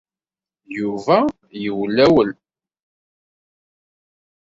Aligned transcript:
Yuba 0.77 1.17
yewlawel. 1.63 2.29